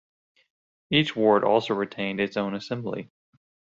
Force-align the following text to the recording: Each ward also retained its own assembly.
Each 0.89 1.15
ward 1.15 1.43
also 1.43 1.75
retained 1.75 2.19
its 2.19 2.35
own 2.35 2.55
assembly. 2.55 3.11